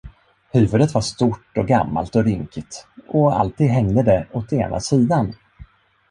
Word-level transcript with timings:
Huvudet 0.53 0.93
var 0.93 1.01
stort 1.01 1.57
och 1.57 1.67
gammalt 1.67 2.15
och 2.15 2.23
rynkigt, 2.23 2.87
och 3.07 3.39
alltid 3.39 3.67
hängde 3.67 4.03
det 4.03 4.27
åt 4.31 4.53
ena 4.53 4.79
sidan. 4.79 5.33